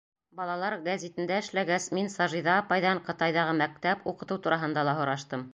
[0.37, 5.49] Балалар гәзитендә эшләгәс, мин Сажиҙә апайҙан Ҡытайҙағы мәктәп, уҡытыу тураһында ла һораштым.